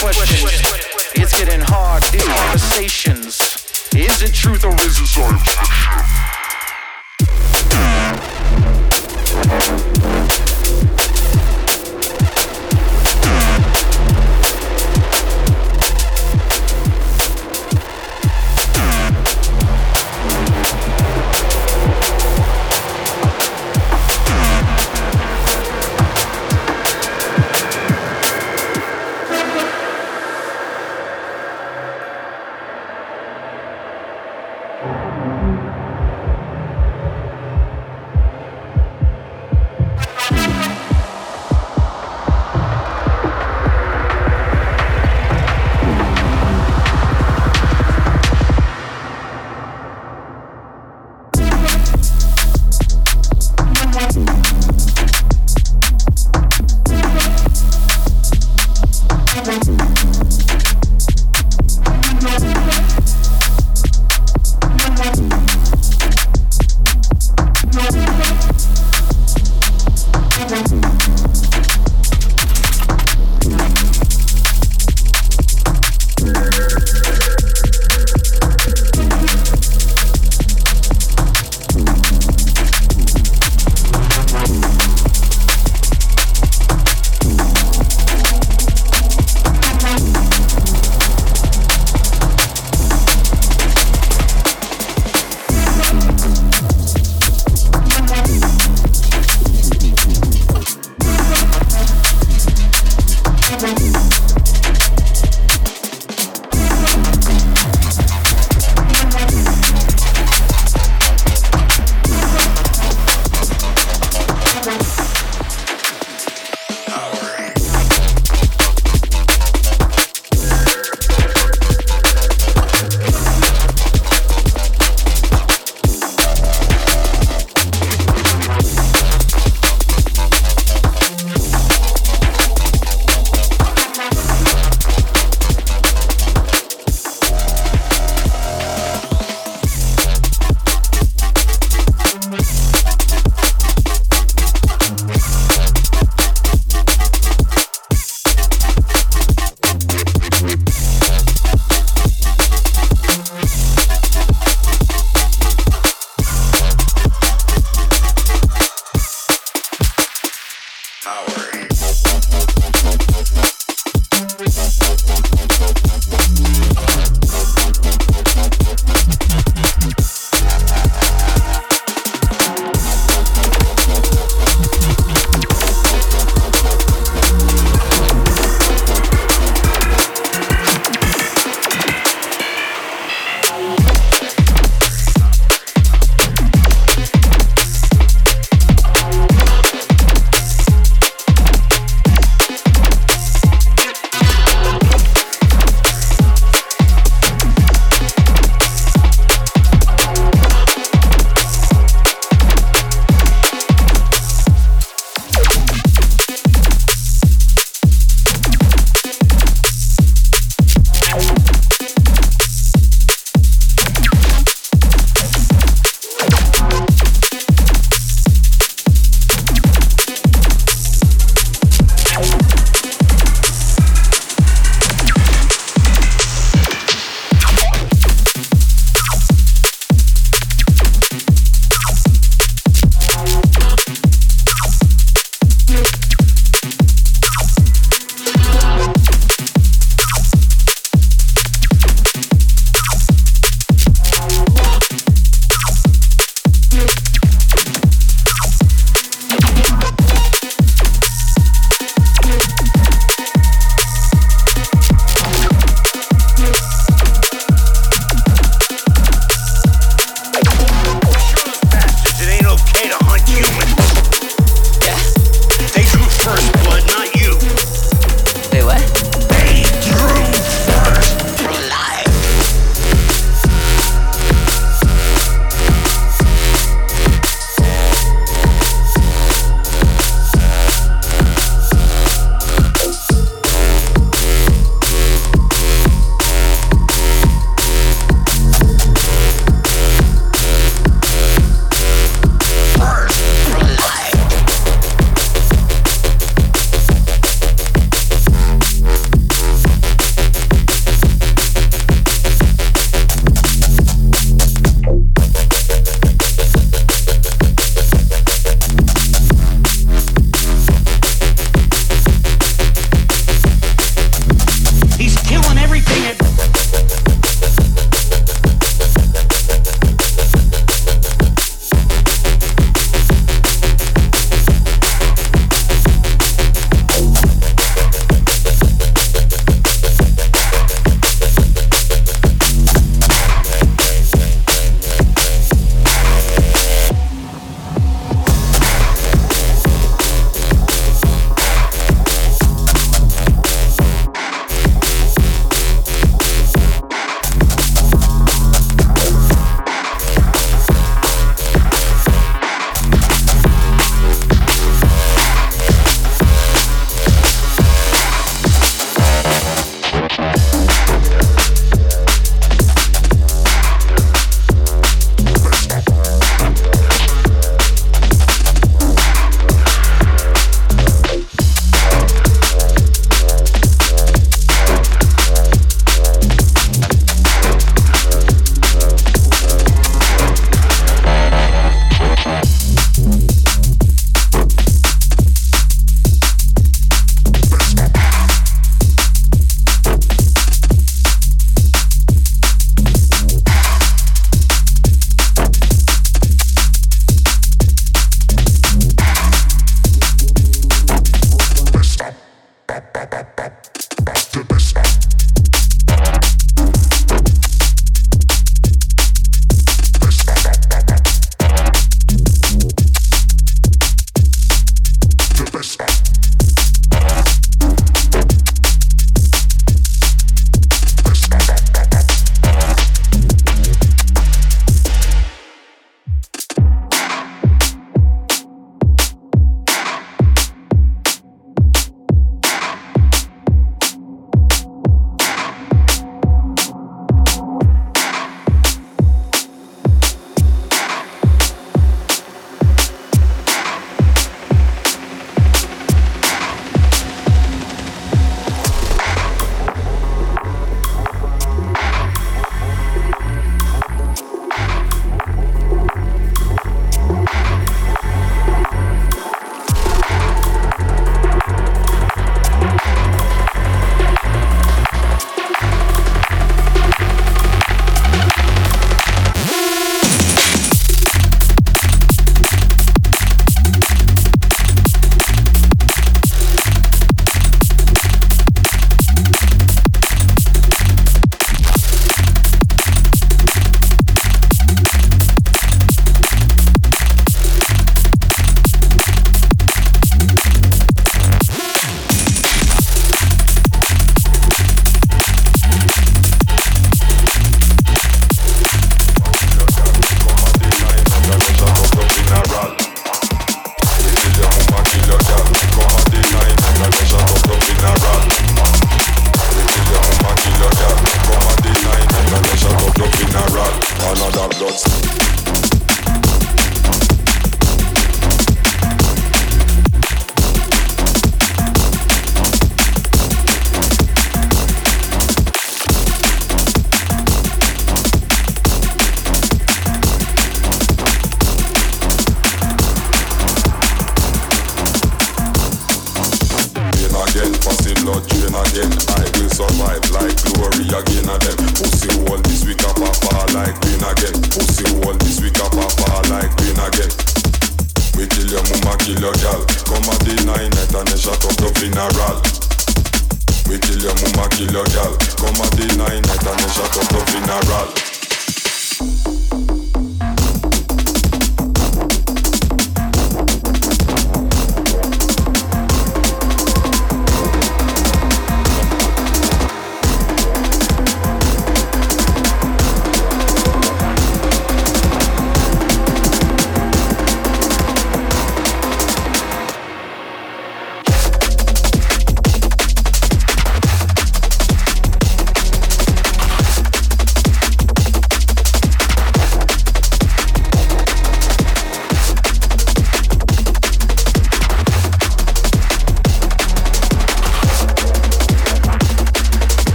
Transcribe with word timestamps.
Questions. 0.00 0.67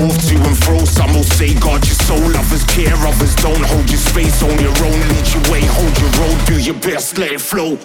move 0.00 0.18
to 0.28 0.36
and 0.36 0.56
fro. 0.64 0.78
Some 0.84 1.12
will 1.14 1.24
say 1.24 1.54
guard 1.54 1.84
your 1.84 1.98
soul, 2.06 2.36
others 2.36 2.64
care, 2.64 2.94
others 2.94 3.34
don't 3.36 3.64
Hold 3.64 3.88
your 3.90 3.98
space 3.98 4.42
on 4.42 4.58
your 4.60 4.76
own, 4.86 5.00
lead 5.10 5.26
your 5.34 5.44
way, 5.52 5.62
hold 5.64 5.94
your 5.98 6.10
road. 6.20 6.38
Do 6.46 6.58
your 6.60 6.74
best, 6.74 7.18
let 7.18 7.32
it 7.32 7.40
flow. 7.40 7.78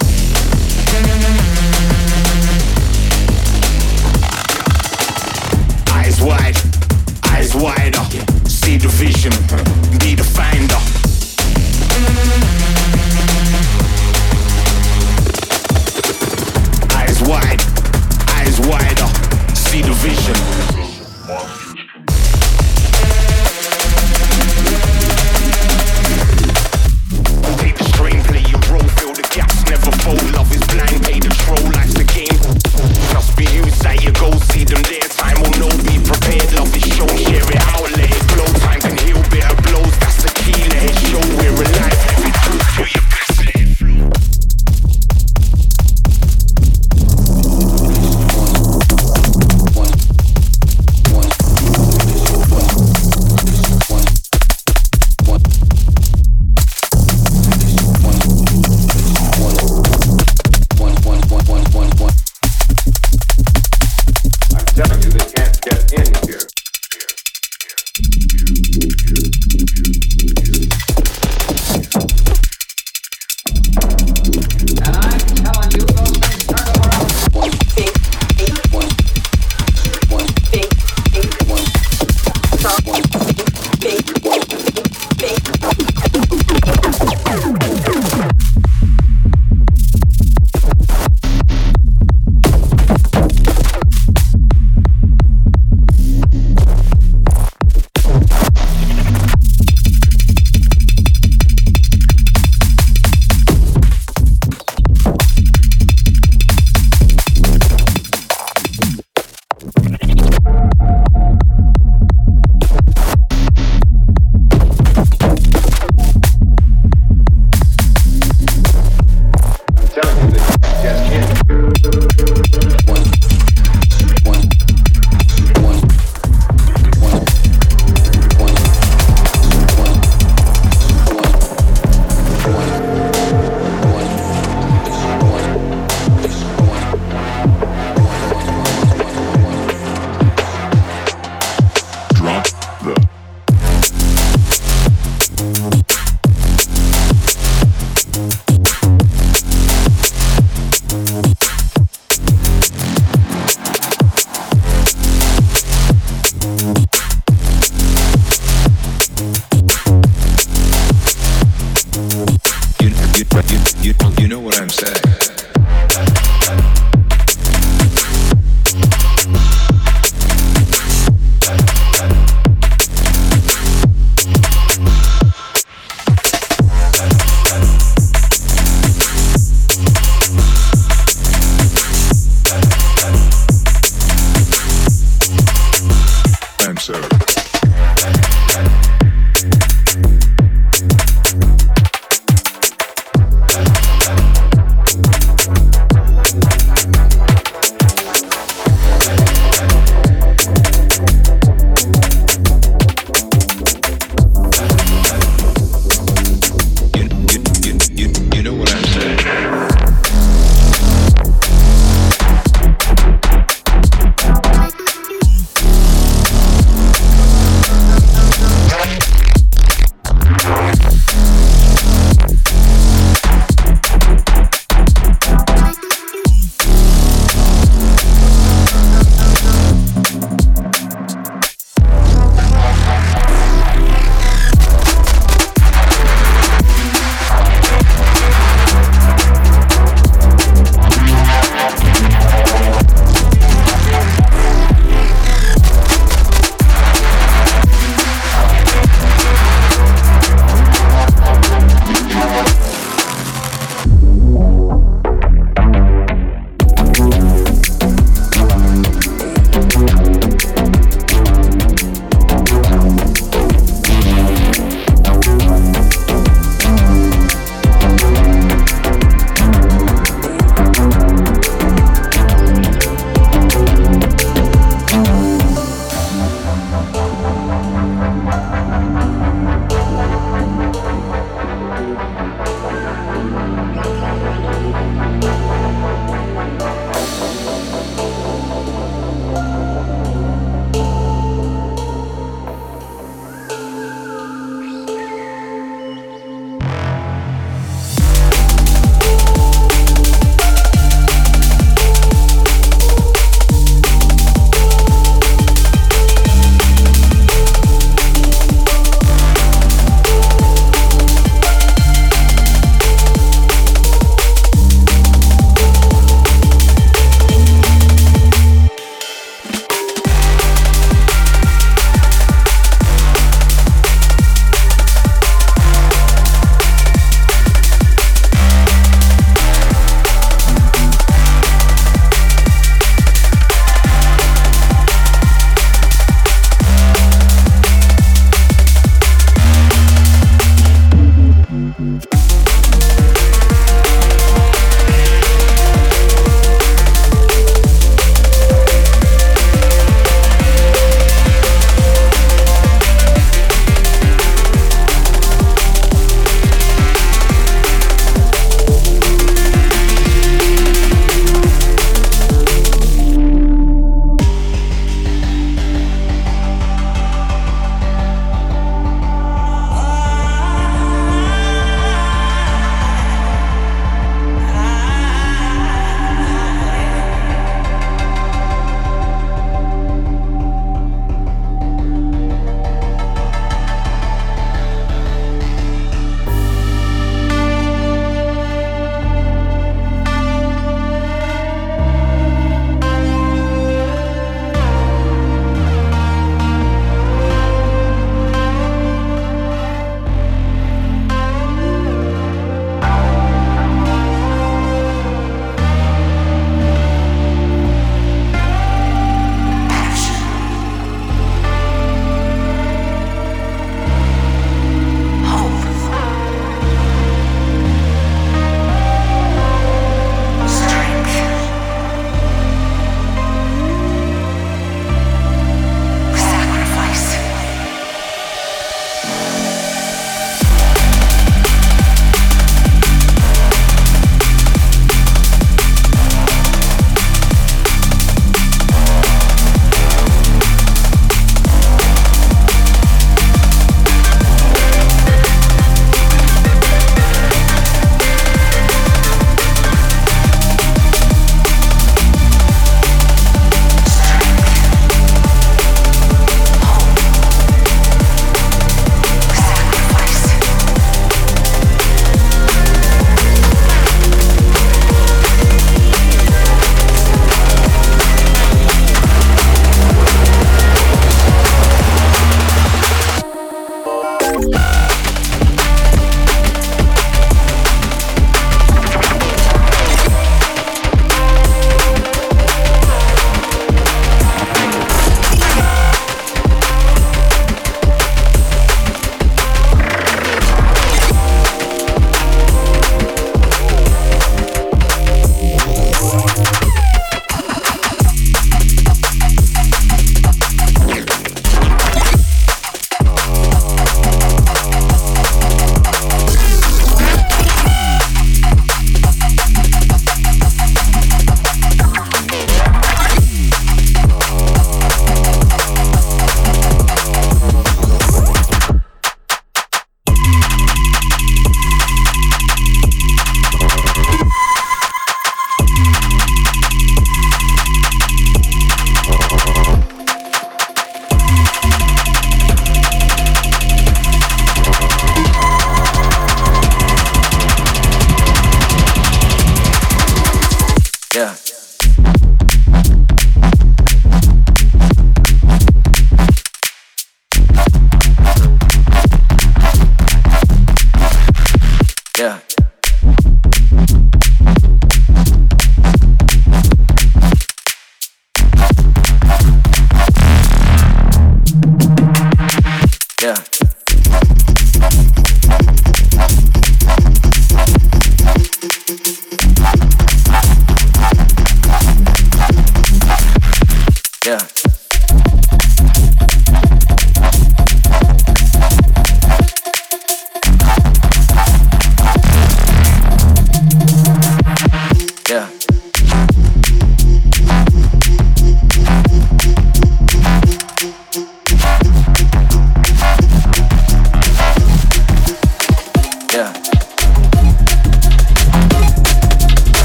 Eyes 5.93 6.21
wide, 6.21 6.57
eyes 7.31 7.55
wider. 7.55 8.03
See 8.47 8.77
the 8.77 8.89
vision, 8.89 9.33
be 9.99 10.15
the 10.15 10.23
finder. 10.23 10.79
Eyes 16.95 17.21
wide, 17.23 17.61
eyes 18.37 18.59
wider. 18.61 19.07
See 19.55 19.81
the 19.81 19.93
vision. 19.93 20.92